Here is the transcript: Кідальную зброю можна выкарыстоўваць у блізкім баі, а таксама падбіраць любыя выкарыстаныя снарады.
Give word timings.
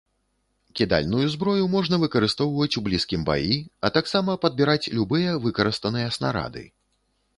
Кідальную 0.79 1.25
зброю 1.33 1.65
можна 1.73 1.99
выкарыстоўваць 2.03 2.69
у 2.81 2.83
блізкім 2.87 3.21
баі, 3.29 3.53
а 3.85 3.93
таксама 3.99 4.39
падбіраць 4.47 4.91
любыя 5.01 5.37
выкарыстаныя 5.45 6.07
снарады. 6.17 6.65